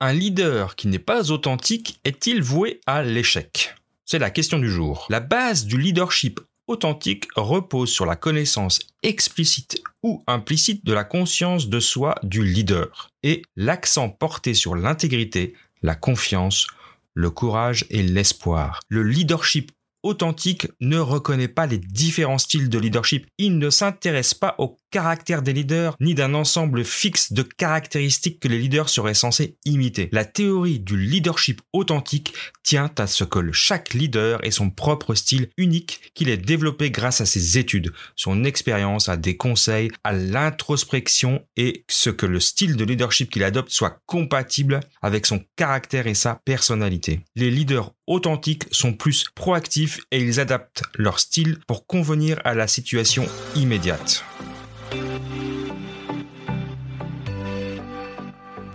[0.00, 3.76] Un leader qui n'est pas authentique est-il voué à l'échec?
[4.04, 5.06] C'est la question du jour.
[5.08, 11.68] La base du leadership authentique repose sur la connaissance explicite ou implicite de la conscience
[11.68, 16.66] de soi du leader et l'accent porté sur l'intégrité, la confiance,
[17.14, 18.80] le courage et l'espoir.
[18.88, 19.70] Le leadership
[20.02, 23.26] authentique ne reconnaît pas les différents styles de leadership.
[23.38, 28.46] Il ne s'intéresse pas au caractère des leaders, ni d'un ensemble fixe de caractéristiques que
[28.46, 30.08] les leaders seraient censés imiter.
[30.12, 35.48] La théorie du leadership authentique tient à ce que chaque leader ait son propre style
[35.56, 41.44] unique qu'il ait développé grâce à ses études, son expérience, à des conseils, à l'introspection
[41.56, 46.14] et ce que le style de leadership qu'il adopte soit compatible avec son caractère et
[46.14, 47.24] sa personnalité.
[47.34, 52.68] Les leaders authentiques sont plus proactifs et ils adaptent leur style pour convenir à la
[52.68, 54.24] situation immédiate.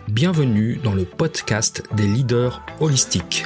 [0.08, 3.46] Bienvenue dans le podcast des leaders holistiques.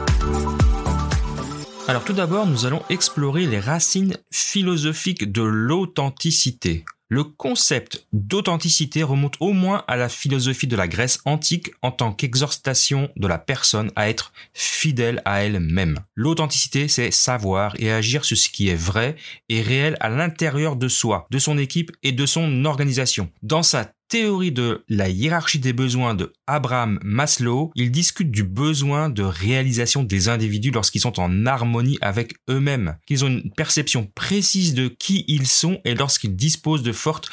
[1.91, 6.85] alors tout d'abord, nous allons explorer les racines philosophiques de l'authenticité.
[7.09, 12.13] Le concept d'authenticité remonte au moins à la philosophie de la Grèce antique en tant
[12.13, 15.99] qu'exhortation de la personne à être fidèle à elle-même.
[16.15, 19.17] L'authenticité, c'est savoir et agir sur ce qui est vrai
[19.49, 23.29] et réel à l'intérieur de soi, de son équipe et de son organisation.
[23.43, 29.09] Dans sa théorie de la hiérarchie des besoins de Abraham Maslow, il discute du besoin
[29.09, 34.73] de réalisation des individus lorsqu'ils sont en harmonie avec eux-mêmes, qu'ils ont une perception précise
[34.73, 37.29] de qui ils sont et lorsqu'ils disposent de fortes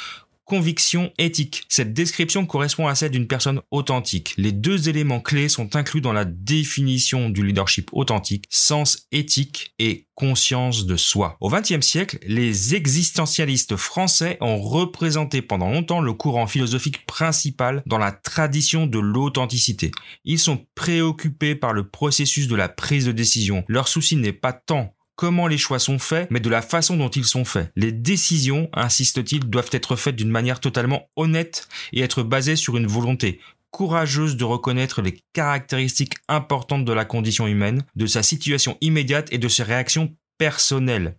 [0.48, 1.64] conviction éthique.
[1.68, 4.32] Cette description correspond à celle d'une personne authentique.
[4.38, 10.06] Les deux éléments clés sont inclus dans la définition du leadership authentique, sens éthique et
[10.14, 11.36] conscience de soi.
[11.40, 17.98] Au XXe siècle, les existentialistes français ont représenté pendant longtemps le courant philosophique principal dans
[17.98, 19.90] la tradition de l'authenticité.
[20.24, 23.64] Ils sont préoccupés par le processus de la prise de décision.
[23.68, 27.08] Leur souci n'est pas tant comment les choix sont faits, mais de la façon dont
[27.08, 27.72] ils sont faits.
[27.74, 32.86] Les décisions, insiste-t-il, doivent être faites d'une manière totalement honnête et être basées sur une
[32.86, 33.40] volonté
[33.72, 39.38] courageuse de reconnaître les caractéristiques importantes de la condition humaine, de sa situation immédiate et
[39.38, 41.16] de ses réactions personnelles.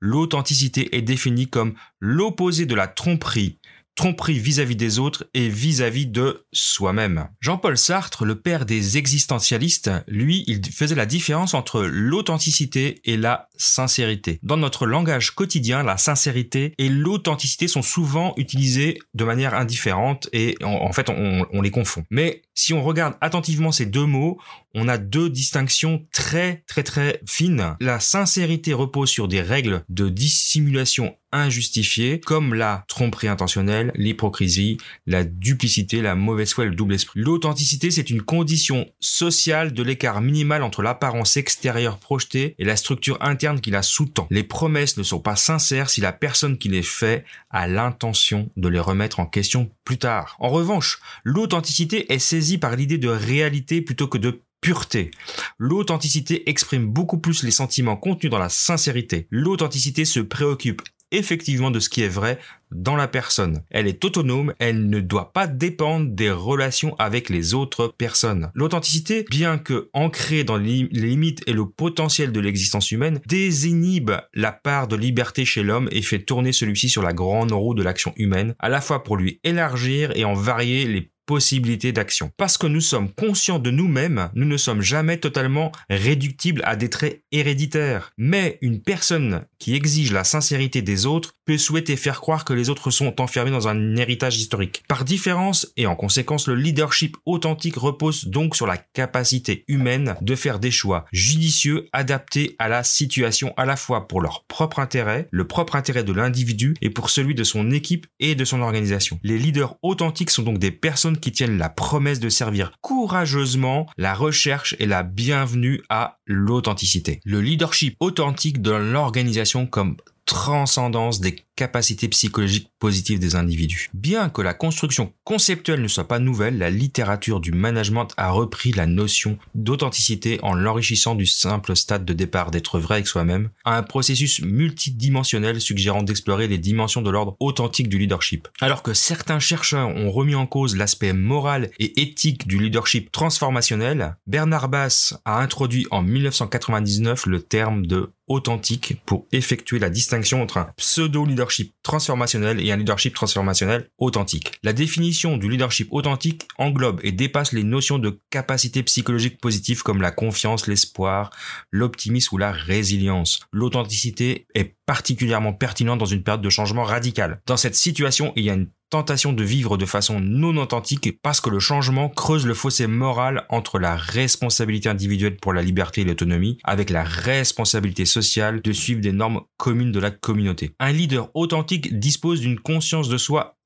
[0.00, 3.58] L'authenticité est définie comme l'opposé de la tromperie,
[3.94, 7.28] tromperie vis-à-vis des autres et vis-à-vis de soi-même.
[7.40, 13.48] Jean-Paul Sartre, le père des existentialistes, lui, il faisait la différence entre l'authenticité et la
[13.56, 14.38] sincérité.
[14.42, 20.56] Dans notre langage quotidien, la sincérité et l'authenticité sont souvent utilisées de manière indifférente et
[20.62, 22.04] en, fait on, on les confond.
[22.10, 24.38] Mais si on regarde attentivement ces deux mots,
[24.74, 27.76] on a deux distinctions très très très fines.
[27.80, 35.24] La sincérité repose sur des règles de dissimulation injustifiée, comme la tromperie intentionnelle, l'hypocrisie, la
[35.24, 37.20] duplicité, la mauvaise foi le double esprit.
[37.20, 43.18] L'authenticité, c'est une condition sociale de l'écart minimal entre l'apparence extérieure projetée et la structure
[43.20, 44.26] interne qui la sous-tend.
[44.30, 48.68] Les promesses ne sont pas sincères si la personne qui les fait a l'intention de
[48.68, 50.36] les remettre en question plus tard.
[50.38, 55.10] En revanche, l'authenticité est saisie par l'idée de réalité plutôt que de pureté.
[55.58, 59.26] L'authenticité exprime beaucoup plus les sentiments contenus dans la sincérité.
[59.30, 62.38] L'authenticité se préoccupe effectivement de ce qui est vrai
[62.70, 63.62] dans la personne.
[63.70, 68.50] Elle est autonome, elle ne doit pas dépendre des relations avec les autres personnes.
[68.54, 74.52] L'authenticité, bien que ancrée dans les limites et le potentiel de l'existence humaine, désinhibe la
[74.52, 78.12] part de liberté chez l'homme et fait tourner celui-ci sur la grande roue de l'action
[78.16, 82.32] humaine, à la fois pour lui élargir et en varier les possibilités d'action.
[82.36, 86.90] Parce que nous sommes conscients de nous-mêmes, nous ne sommes jamais totalement réductibles à des
[86.90, 88.12] traits héréditaires.
[88.18, 92.70] Mais une personne qui exige la sincérité des autres peut souhaiter faire croire que les
[92.70, 94.84] autres sont enfermés dans un héritage historique.
[94.86, 100.36] Par différence et en conséquence, le leadership authentique repose donc sur la capacité humaine de
[100.36, 105.26] faire des choix judicieux adaptés à la situation à la fois pour leur propre intérêt,
[105.32, 109.18] le propre intérêt de l'individu et pour celui de son équipe et de son organisation.
[109.24, 114.14] Les leaders authentiques sont donc des personnes qui tiennent la promesse de servir courageusement la
[114.14, 117.18] recherche et la bienvenue à l'authenticité.
[117.24, 119.96] Le leadership authentique donne l'organisation comme
[120.30, 123.90] transcendance des capacités psychologiques positives des individus.
[123.92, 128.70] Bien que la construction conceptuelle ne soit pas nouvelle, la littérature du management a repris
[128.70, 133.76] la notion d'authenticité en l'enrichissant du simple stade de départ d'être vrai avec soi-même à
[133.76, 138.46] un processus multidimensionnel suggérant d'explorer les dimensions de l'ordre authentique du leadership.
[138.60, 144.16] Alors que certains chercheurs ont remis en cause l'aspect moral et éthique du leadership transformationnel,
[144.28, 150.56] Bernard Bass a introduit en 1999 le terme de authentique pour effectuer la distinction entre
[150.56, 154.52] un pseudo-leadership transformationnel et un leadership transformationnel authentique.
[154.62, 160.00] La définition du leadership authentique englobe et dépasse les notions de capacité psychologique positive comme
[160.00, 161.30] la confiance, l'espoir,
[161.72, 163.40] l'optimisme ou la résilience.
[163.52, 167.40] L'authenticité est particulièrement pertinente dans une période de changement radical.
[167.46, 171.40] Dans cette situation, il y a une tentation de vivre de façon non authentique parce
[171.40, 176.04] que le changement creuse le fossé moral entre la responsabilité individuelle pour la liberté et
[176.04, 180.72] l'autonomie avec la responsabilité sociale de suivre des normes communes de la communauté.
[180.80, 183.56] Un leader authentique dispose d'une conscience de soi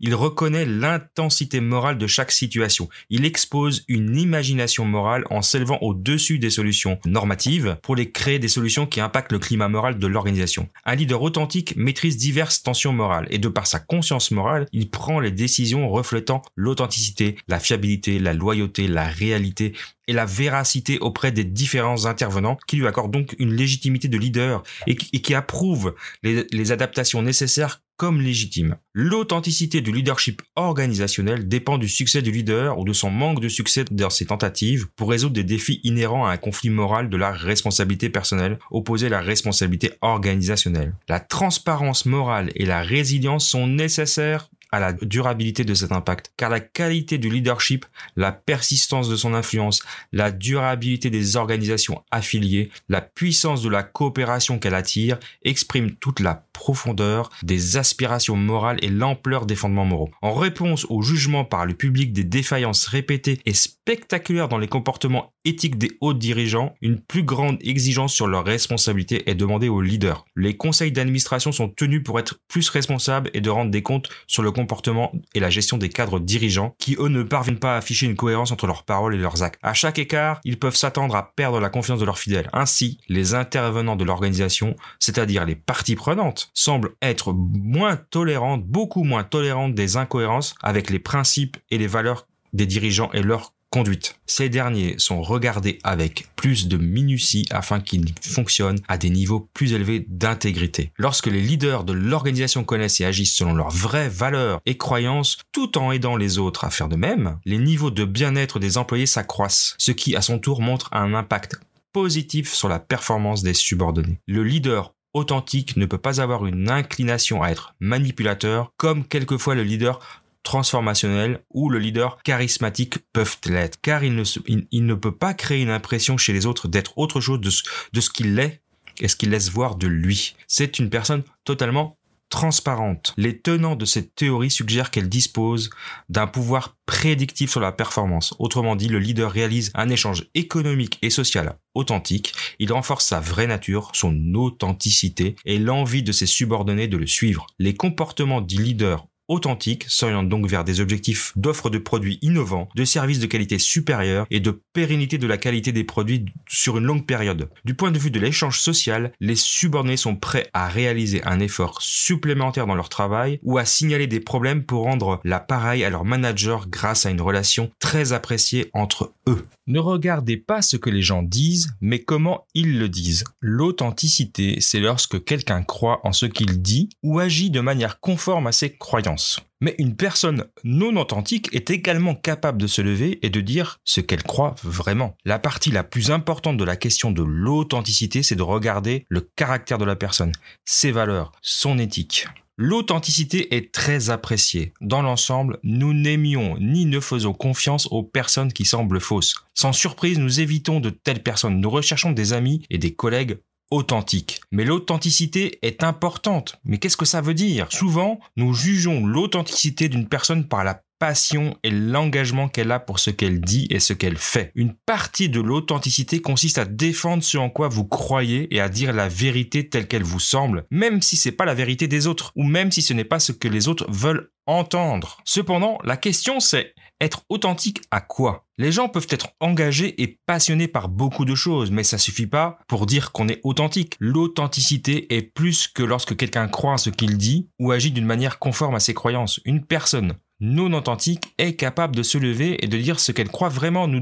[0.00, 2.88] Il reconnaît l'intensité morale de chaque situation.
[3.08, 8.48] Il expose une imagination morale en s'élevant au-dessus des solutions normatives pour les créer des
[8.48, 10.68] solutions qui impactent le climat moral de l'organisation.
[10.84, 15.18] Un leader authentique maîtrise diverses tensions morales et de par sa conscience morale, il prend
[15.18, 19.72] les décisions reflétant l'authenticité, la fiabilité, la loyauté, la réalité
[20.06, 24.62] et la véracité auprès des différents intervenants qui lui accordent donc une légitimité de leader
[24.86, 28.76] et qui, approuvent les, les adaptations nécessaires comme légitimes.
[28.94, 33.84] L'authenticité du leadership organisationnel dépend du succès du leader ou de son manque de succès
[33.90, 38.08] dans ses tentatives pour résoudre des défis inhérents à un conflit moral de la responsabilité
[38.08, 40.94] personnelle opposé à la responsabilité organisationnelle.
[41.10, 46.32] La transparence morale et la résilience sont nécessaires à la durabilité de cet impact.
[46.36, 47.86] Car la qualité du leadership,
[48.16, 49.82] la persistance de son influence,
[50.12, 56.44] la durabilité des organisations affiliées, la puissance de la coopération qu'elle attire expriment toute la
[56.52, 60.10] profondeur des aspirations morales et l'ampleur des fondements moraux.
[60.20, 65.32] En réponse au jugement par le public des défaillances répétées et spectaculaires dans les comportements
[65.44, 70.24] éthiques des hauts dirigeants, une plus grande exigence sur leurs responsabilités est demandée aux leaders.
[70.36, 74.42] Les conseils d'administration sont tenus pour être plus responsables et de rendre des comptes sur
[74.42, 78.06] le comportement et la gestion des cadres dirigeants qui eux ne parviennent pas à afficher
[78.06, 79.60] une cohérence entre leurs paroles et leurs actes.
[79.62, 82.50] À chaque écart, ils peuvent s'attendre à perdre la confiance de leurs fidèles.
[82.52, 89.24] Ainsi, les intervenants de l'organisation, c'est-à-dire les parties prenantes, semblent être moins tolérantes, beaucoup moins
[89.24, 94.18] tolérantes des incohérences avec les principes et les valeurs des dirigeants et leurs conduite.
[94.26, 99.72] Ces derniers sont regardés avec plus de minutie afin qu'ils fonctionnent à des niveaux plus
[99.72, 100.92] élevés d'intégrité.
[100.98, 105.78] Lorsque les leaders de l'organisation connaissent et agissent selon leurs vraies valeurs et croyances, tout
[105.78, 109.76] en aidant les autres à faire de même, les niveaux de bien-être des employés s'accroissent,
[109.78, 111.56] ce qui à son tour montre un impact
[111.92, 114.18] positif sur la performance des subordonnés.
[114.26, 119.64] Le leader authentique ne peut pas avoir une inclination à être manipulateur comme quelquefois le
[119.64, 124.24] leader transformationnel ou le leader charismatique peuvent l'être, car il ne,
[124.70, 127.62] il, ne peut pas créer une impression chez les autres d'être autre chose de ce,
[127.92, 128.62] de ce qu'il est
[129.00, 130.34] et ce qu'il laisse voir de lui.
[130.46, 131.98] C'est une personne totalement
[132.30, 133.12] transparente.
[133.16, 135.68] Les tenants de cette théorie suggèrent qu'elle dispose
[136.08, 138.34] d'un pouvoir prédictif sur la performance.
[138.38, 143.46] Autrement dit, le leader réalise un échange économique et social authentique, il renforce sa vraie
[143.46, 147.46] nature, son authenticité et l'envie de ses subordonnés de le suivre.
[147.58, 152.84] Les comportements du leader authentique, s'oriente donc vers des objectifs d'offre de produits innovants, de
[152.84, 157.06] services de qualité supérieure et de pérennité de la qualité des produits sur une longue
[157.06, 157.48] période.
[157.64, 161.80] Du point de vue de l'échange social, les subordonnés sont prêts à réaliser un effort
[161.80, 166.68] supplémentaire dans leur travail ou à signaler des problèmes pour rendre l'appareil à leur manager
[166.68, 169.46] grâce à une relation très appréciée entre eux.
[169.70, 173.22] Ne regardez pas ce que les gens disent, mais comment ils le disent.
[173.38, 178.52] L'authenticité, c'est lorsque quelqu'un croit en ce qu'il dit ou agit de manière conforme à
[178.52, 179.38] ses croyances.
[179.60, 184.00] Mais une personne non authentique est également capable de se lever et de dire ce
[184.00, 185.14] qu'elle croit vraiment.
[185.24, 189.78] La partie la plus importante de la question de l'authenticité, c'est de regarder le caractère
[189.78, 190.32] de la personne,
[190.64, 192.26] ses valeurs, son éthique.
[192.62, 194.74] L'authenticité est très appréciée.
[194.82, 199.34] Dans l'ensemble, nous n'aimions ni ne faisons confiance aux personnes qui semblent fausses.
[199.54, 201.58] Sans surprise, nous évitons de telles personnes.
[201.58, 203.38] Nous recherchons des amis et des collègues
[203.70, 204.42] authentique.
[204.52, 206.60] Mais l'authenticité est importante.
[206.66, 207.72] Mais qu'est-ce que ça veut dire?
[207.72, 213.10] Souvent, nous jugeons l'authenticité d'une personne par la passion et l'engagement qu'elle a pour ce
[213.10, 214.52] qu'elle dit et ce qu'elle fait.
[214.54, 218.92] Une partie de l'authenticité consiste à défendre ce en quoi vous croyez et à dire
[218.92, 222.44] la vérité telle qu'elle vous semble, même si c'est pas la vérité des autres ou
[222.44, 225.18] même si ce n'est pas ce que les autres veulent entendre.
[225.24, 228.46] Cependant, la question c'est être authentique à quoi?
[228.58, 232.58] Les gens peuvent être engagés et passionnés par beaucoup de choses, mais ça suffit pas
[232.68, 233.94] pour dire qu'on est authentique.
[234.00, 238.38] L'authenticité est plus que lorsque quelqu'un croit à ce qu'il dit ou agit d'une manière
[238.38, 239.40] conforme à ses croyances.
[239.46, 243.48] Une personne non authentique est capable de se lever et de dire ce qu'elle croit
[243.48, 243.86] vraiment.
[243.86, 244.00] Nous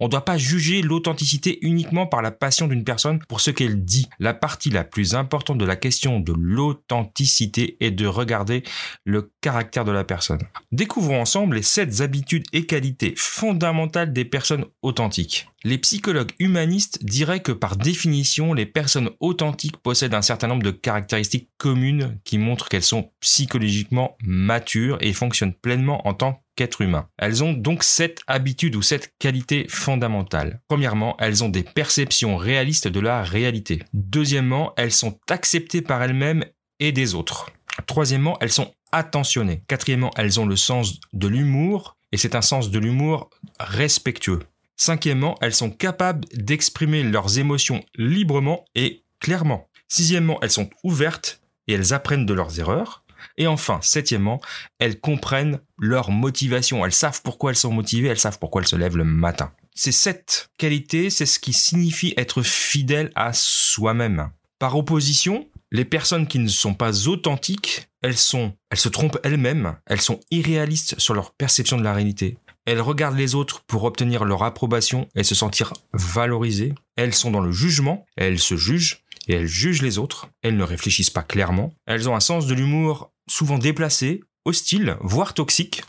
[0.00, 3.84] on ne doit pas juger l'authenticité uniquement par la passion d'une personne pour ce qu'elle
[3.84, 4.08] dit.
[4.18, 8.62] La partie la plus importante de la question de l'authenticité est de regarder
[9.04, 10.40] le caractère de la personne.
[10.72, 15.48] Découvrons ensemble les sept habitudes et qualités fondamentales des personnes authentiques.
[15.64, 20.70] Les psychologues humanistes diraient que par définition, les personnes authentiques possèdent un certain nombre de
[20.70, 27.08] caractéristiques communes qui montrent qu'elles sont psychologiquement matures et fonctionnent en tant qu'êtres humains.
[27.18, 30.60] Elles ont donc cette habitude ou cette qualité fondamentale.
[30.68, 33.82] Premièrement, elles ont des perceptions réalistes de la réalité.
[33.92, 36.44] Deuxièmement, elles sont acceptées par elles-mêmes
[36.80, 37.50] et des autres.
[37.86, 39.62] Troisièmement, elles sont attentionnées.
[39.68, 44.40] Quatrièmement, elles ont le sens de l'humour et c'est un sens de l'humour respectueux.
[44.76, 49.68] Cinquièmement, elles sont capables d'exprimer leurs émotions librement et clairement.
[49.88, 53.04] Sixièmement, elles sont ouvertes et elles apprennent de leurs erreurs.
[53.36, 54.40] Et enfin, septièmement,
[54.78, 56.84] elles comprennent leur motivation.
[56.84, 59.52] Elles savent pourquoi elles sont motivées, elles savent pourquoi elles se lèvent le matin.
[59.74, 64.30] Ces sept qualités, c'est ce qui signifie être fidèle à soi-même.
[64.58, 69.76] Par opposition, les personnes qui ne sont pas authentiques, elles sont, elles se trompent elles-mêmes,
[69.86, 72.38] elles sont irréalistes sur leur perception de la réalité.
[72.64, 76.74] Elles regardent les autres pour obtenir leur approbation et se sentir valorisées.
[76.96, 80.28] Elles sont dans le jugement, elles se jugent et elles jugent les autres.
[80.42, 81.72] Elles ne réfléchissent pas clairement.
[81.86, 85.82] Elles ont un sens de l'humour souvent déplacé, hostile, voire toxique.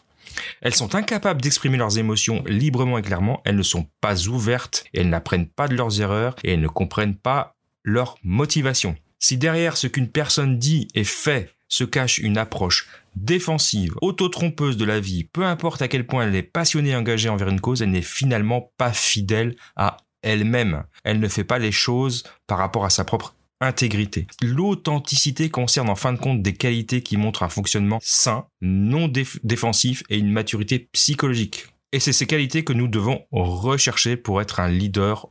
[0.62, 3.42] Elles sont incapables d'exprimer leurs émotions librement et clairement.
[3.46, 7.16] Elles ne sont pas ouvertes elles n'apprennent pas de leurs erreurs et elles ne comprennent
[7.16, 8.96] pas leur motivation.
[9.20, 14.86] Si derrière ce qu'une personne dit et fait se cache une approche défensive, autotrompeuse de
[14.86, 17.82] la vie, peu importe à quel point elle est passionnée et engagée envers une cause,
[17.82, 20.84] elle n'est finalement pas fidèle à elle-même.
[21.04, 24.28] Elle ne fait pas les choses par rapport à sa propre intégrité.
[24.42, 29.12] L'authenticité concerne en fin de compte des qualités qui montrent un fonctionnement sain, non
[29.44, 31.68] défensif et une maturité psychologique.
[31.92, 35.28] Et c'est ces qualités que nous devons rechercher pour être un leader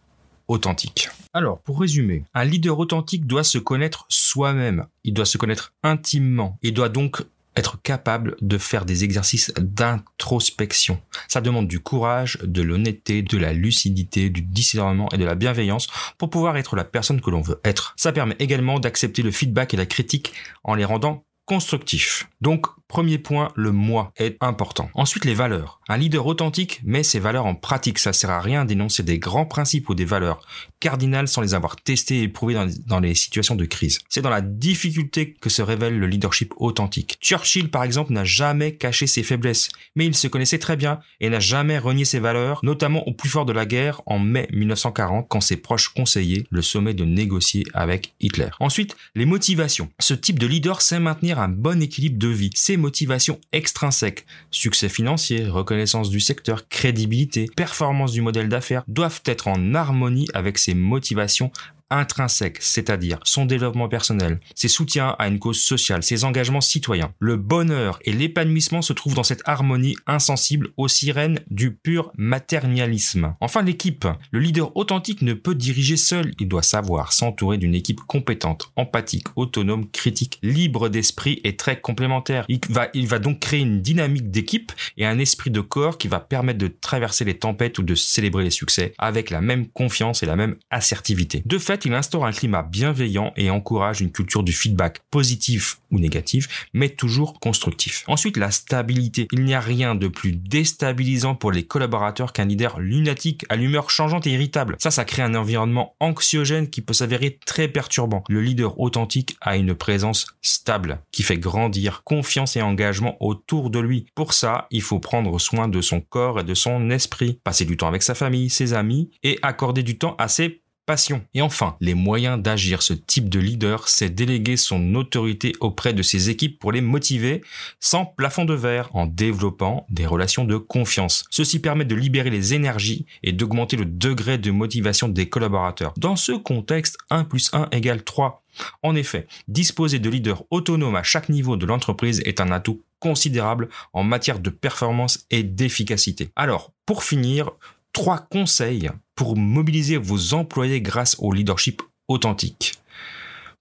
[0.48, 1.08] authentique.
[1.32, 6.58] Alors, pour résumer, un leader authentique doit se connaître soi-même, il doit se connaître intimement,
[6.62, 7.22] il doit donc
[7.58, 11.00] être capable de faire des exercices d'introspection.
[11.26, 15.88] Ça demande du courage, de l'honnêteté, de la lucidité, du discernement et de la bienveillance
[16.16, 17.94] pour pouvoir être la personne que l'on veut être.
[17.96, 20.32] Ça permet également d'accepter le feedback et la critique
[20.64, 22.28] en les rendant constructifs.
[22.40, 24.88] Donc, Premier point, le moi est important.
[24.94, 25.78] Ensuite, les valeurs.
[25.90, 27.98] Un leader authentique met ses valeurs en pratique.
[27.98, 30.40] Ça sert à rien d'énoncer des grands principes ou des valeurs
[30.80, 33.98] cardinales sans les avoir testées et éprouvées dans, les situations de crise.
[34.08, 37.18] C'est dans la difficulté que se révèle le leadership authentique.
[37.20, 41.28] Churchill, par exemple, n'a jamais caché ses faiblesses, mais il se connaissait très bien et
[41.28, 45.26] n'a jamais renié ses valeurs, notamment au plus fort de la guerre en mai 1940,
[45.28, 48.48] quand ses proches conseillaient le sommet de négocier avec Hitler.
[48.60, 49.90] Ensuite, les motivations.
[49.98, 55.46] Ce type de leader sait maintenir un bon équilibre de vie motivations extrinsèques, succès financier,
[55.46, 61.50] reconnaissance du secteur, crédibilité, performance du modèle d'affaires, doivent être en harmonie avec ces motivations
[61.90, 67.12] intrinsèque, c'est-à-dire son développement personnel, ses soutiens à une cause sociale, ses engagements citoyens.
[67.18, 73.34] Le bonheur et l'épanouissement se trouvent dans cette harmonie insensible aux sirènes du pur matérialisme.
[73.40, 74.06] Enfin, l'équipe.
[74.30, 79.26] Le leader authentique ne peut diriger seul, il doit savoir s'entourer d'une équipe compétente, empathique,
[79.36, 82.44] autonome, critique, libre d'esprit et très complémentaire.
[82.48, 86.08] Il va, il va donc créer une dynamique d'équipe et un esprit de corps qui
[86.08, 90.22] va permettre de traverser les tempêtes ou de célébrer les succès avec la même confiance
[90.22, 91.42] et la même assertivité.
[91.46, 95.98] De fait, il instaure un climat bienveillant et encourage une culture du feedback positif ou
[95.98, 98.04] négatif, mais toujours constructif.
[98.06, 99.28] Ensuite, la stabilité.
[99.32, 103.90] Il n'y a rien de plus déstabilisant pour les collaborateurs qu'un leader lunatique à l'humeur
[103.90, 104.76] changeante et irritable.
[104.78, 108.24] Ça, ça crée un environnement anxiogène qui peut s'avérer très perturbant.
[108.28, 113.78] Le leader authentique a une présence stable qui fait grandir confiance et engagement autour de
[113.78, 114.06] lui.
[114.14, 117.76] Pour ça, il faut prendre soin de son corps et de son esprit, passer du
[117.76, 121.22] temps avec sa famille, ses amis et accorder du temps à ses passion.
[121.34, 126.02] Et enfin, les moyens d'agir ce type de leader, c'est déléguer son autorité auprès de
[126.02, 127.42] ses équipes pour les motiver
[127.78, 131.26] sans plafond de verre en développant des relations de confiance.
[131.28, 135.92] Ceci permet de libérer les énergies et d'augmenter le degré de motivation des collaborateurs.
[135.98, 138.42] Dans ce contexte, 1 plus 1 égale 3.
[138.82, 143.68] En effet, disposer de leaders autonomes à chaque niveau de l'entreprise est un atout considérable
[143.92, 146.30] en matière de performance et d'efficacité.
[146.34, 147.50] Alors, pour finir,
[147.92, 152.74] trois conseils pour mobiliser vos employés grâce au leadership authentique.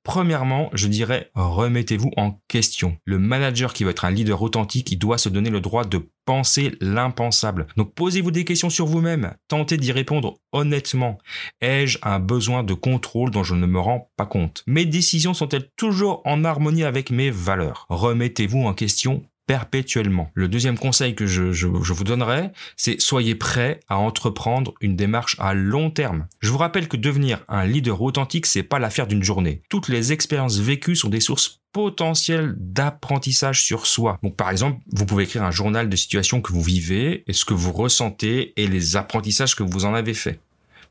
[0.08, 2.98] Premièrement, je dirais remettez-vous en question.
[3.04, 6.10] Le manager qui veut être un leader authentique, il doit se donner le droit de
[6.26, 7.68] penser l'impensable.
[7.76, 11.18] Donc posez-vous des questions sur vous-même, tentez d'y répondre honnêtement.
[11.60, 14.64] Ai-je un besoin de contrôle dont je ne me rends pas compte?
[14.66, 17.86] Mes décisions sont-elles toujours en harmonie avec mes valeurs?
[17.90, 20.30] Remettez-vous en question perpétuellement.
[20.36, 25.54] Le deuxième conseil que je, vous donnerai, c'est soyez prêt à entreprendre une démarche à
[25.54, 26.28] long terme.
[26.42, 29.62] Je vous rappelle que devenir un leader authentique, c'est pas l'affaire d'une journée.
[29.70, 34.20] Toutes les expériences vécues sont des sources potentielles d'apprentissage sur soi.
[34.22, 37.46] Donc par exemple, vous pouvez écrire un journal de situation que vous vivez et ce
[37.46, 40.40] que vous ressentez et les apprentissages que vous en avez fait.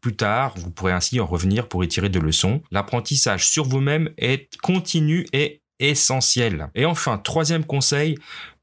[0.01, 2.63] Plus tard, vous pourrez ainsi en revenir pour y tirer de leçons.
[2.71, 6.69] L'apprentissage sur vous-même est continu et essentiel.
[6.75, 8.17] Et enfin, troisième conseil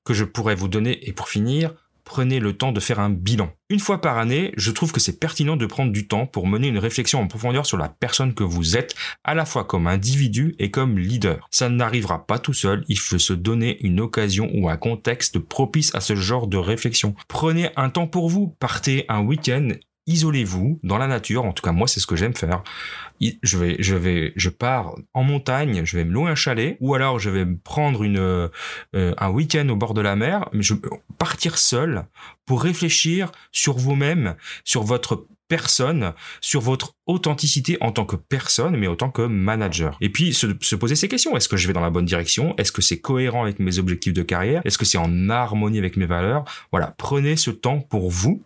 [0.03, 3.51] que je pourrais vous donner, et pour finir, prenez le temps de faire un bilan.
[3.69, 6.67] Une fois par année, je trouve que c'est pertinent de prendre du temps pour mener
[6.67, 10.55] une réflexion en profondeur sur la personne que vous êtes, à la fois comme individu
[10.59, 11.47] et comme leader.
[11.51, 15.95] Ça n'arrivera pas tout seul, il faut se donner une occasion ou un contexte propice
[15.95, 17.15] à ce genre de réflexion.
[17.27, 19.69] Prenez un temps pour vous, partez un week-end
[20.07, 21.45] isolez-vous dans la nature.
[21.45, 22.63] En tout cas, moi, c'est ce que j'aime faire.
[23.21, 26.93] Je vais, je vais, je pars en montagne, je vais me louer un chalet, ou
[26.93, 28.49] alors je vais prendre une, euh,
[28.93, 30.73] un week-end au bord de la mer, mais je
[31.17, 32.05] partir seul
[32.45, 38.87] pour réfléchir sur vous-même, sur votre personne, sur votre authenticité en tant que personne, mais
[38.87, 39.97] en tant que manager.
[40.01, 41.35] Et puis se, se poser ces questions.
[41.35, 42.55] Est-ce que je vais dans la bonne direction?
[42.57, 44.61] Est-ce que c'est cohérent avec mes objectifs de carrière?
[44.65, 46.45] Est-ce que c'est en harmonie avec mes valeurs?
[46.71, 48.41] Voilà, prenez ce temps pour vous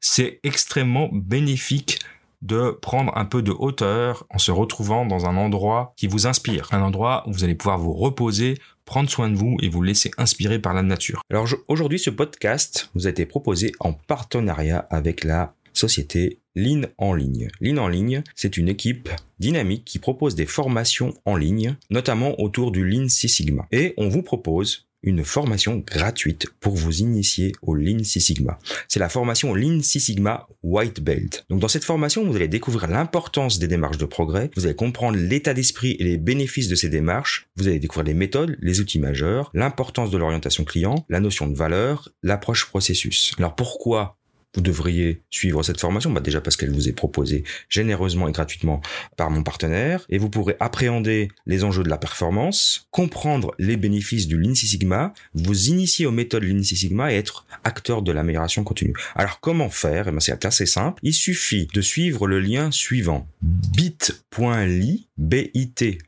[0.00, 2.00] c'est extrêmement bénéfique
[2.42, 6.68] de prendre un peu de hauteur en se retrouvant dans un endroit qui vous inspire,
[6.70, 10.10] un endroit où vous allez pouvoir vous reposer, prendre soin de vous et vous laisser
[10.18, 11.22] inspirer par la nature.
[11.30, 17.14] Alors aujourd'hui, ce podcast vous a été proposé en partenariat avec la société Lean en
[17.14, 17.48] ligne.
[17.60, 22.72] Lean en ligne, c'est une équipe dynamique qui propose des formations en ligne, notamment autour
[22.72, 23.66] du Lean Six Sigma.
[23.72, 28.58] Et on vous propose une formation gratuite pour vous initier au Lean Six Sigma.
[28.88, 31.44] C'est la formation Lean Six Sigma White Belt.
[31.48, 35.16] Donc dans cette formation, vous allez découvrir l'importance des démarches de progrès, vous allez comprendre
[35.16, 38.98] l'état d'esprit et les bénéfices de ces démarches, vous allez découvrir les méthodes, les outils
[38.98, 43.32] majeurs, l'importance de l'orientation client, la notion de valeur, l'approche processus.
[43.38, 44.18] Alors pourquoi
[44.56, 48.80] vous devriez suivre cette formation bah Déjà parce qu'elle vous est proposée généreusement et gratuitement
[49.16, 54.26] par mon partenaire et vous pourrez appréhender les enjeux de la performance, comprendre les bénéfices
[54.26, 58.10] du Lean Six Sigma, vous initier aux méthodes Lean Six Sigma et être acteur de
[58.12, 58.94] l'amélioration continue.
[59.14, 60.08] Alors comment faire?
[60.08, 60.98] Eh ben, C'est assez simple.
[61.02, 65.98] Il suffit de suivre le lien suivant bit.ly bit.ly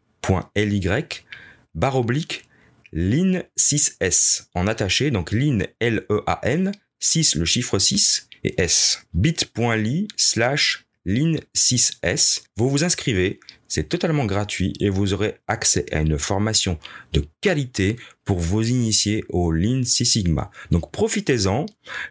[1.75, 2.45] barre oblique
[2.93, 9.03] Lean 6S en attaché, donc Lean L-E-A-N, 6 le chiffre 6 et S.
[9.15, 12.43] bit.ly slash lean6s.
[12.57, 16.79] Vous vous inscrivez, c'est totalement gratuit et vous aurez accès à une formation
[17.13, 20.51] de qualité pour vous initier au Lean Six Sigma.
[20.71, 21.67] Donc profitez-en.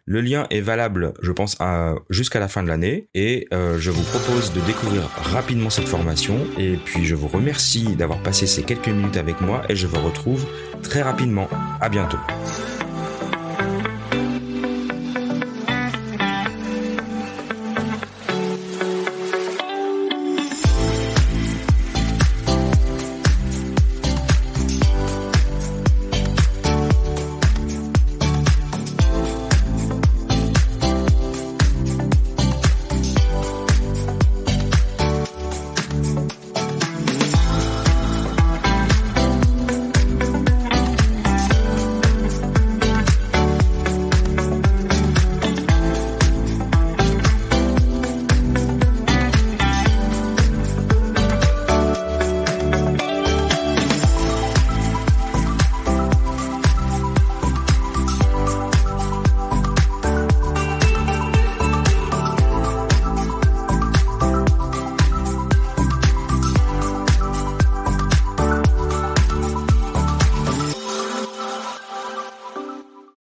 [0.06, 1.58] Le lien est valable, je pense,
[2.10, 6.40] jusqu'à la fin de l'année et euh, je vous propose de découvrir rapidement cette formation.
[6.58, 10.02] Et puis je vous remercie d'avoir passé ces quelques minutes avec moi et je vous
[10.02, 10.46] retrouve
[10.82, 11.48] très rapidement.
[11.82, 12.18] À bientôt.